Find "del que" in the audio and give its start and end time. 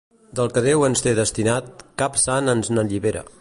0.37-0.63